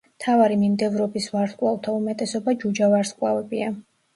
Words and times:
მთავარი 0.11 0.55
მიმდევრობის 0.61 1.27
ვარსკვლავთა 1.35 1.93
უმეტესობა 1.99 2.57
ჯუჯა 2.65 2.91
ვარსკვლავებია. 2.95 3.73